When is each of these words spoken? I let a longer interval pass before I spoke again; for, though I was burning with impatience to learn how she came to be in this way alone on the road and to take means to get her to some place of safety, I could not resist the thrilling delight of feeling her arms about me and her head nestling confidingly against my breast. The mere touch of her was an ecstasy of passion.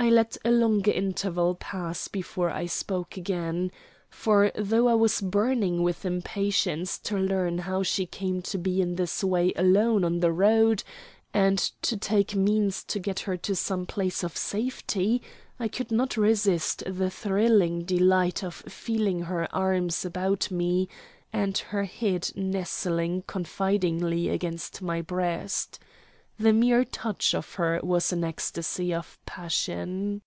I 0.00 0.10
let 0.10 0.36
a 0.44 0.52
longer 0.52 0.92
interval 0.92 1.56
pass 1.56 2.06
before 2.06 2.50
I 2.52 2.66
spoke 2.66 3.16
again; 3.16 3.72
for, 4.08 4.52
though 4.54 4.86
I 4.86 4.94
was 4.94 5.20
burning 5.20 5.82
with 5.82 6.04
impatience 6.04 7.00
to 7.00 7.18
learn 7.18 7.58
how 7.58 7.82
she 7.82 8.06
came 8.06 8.40
to 8.42 8.58
be 8.58 8.80
in 8.80 8.94
this 8.94 9.24
way 9.24 9.52
alone 9.56 10.04
on 10.04 10.20
the 10.20 10.30
road 10.30 10.84
and 11.34 11.58
to 11.82 11.96
take 11.96 12.36
means 12.36 12.84
to 12.84 13.00
get 13.00 13.18
her 13.26 13.36
to 13.38 13.56
some 13.56 13.86
place 13.86 14.22
of 14.22 14.36
safety, 14.36 15.20
I 15.58 15.66
could 15.66 15.90
not 15.90 16.16
resist 16.16 16.84
the 16.86 17.10
thrilling 17.10 17.82
delight 17.82 18.44
of 18.44 18.54
feeling 18.54 19.22
her 19.22 19.52
arms 19.52 20.04
about 20.04 20.48
me 20.48 20.88
and 21.32 21.58
her 21.58 21.82
head 21.82 22.30
nestling 22.36 23.22
confidingly 23.22 24.28
against 24.28 24.80
my 24.80 25.02
breast. 25.02 25.80
The 26.40 26.52
mere 26.52 26.84
touch 26.84 27.34
of 27.34 27.54
her 27.54 27.80
was 27.82 28.12
an 28.12 28.22
ecstasy 28.22 28.94
of 28.94 29.18
passion. 29.26 30.22